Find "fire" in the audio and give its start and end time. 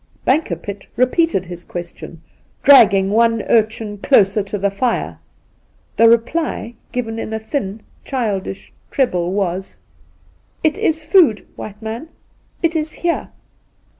4.71-5.19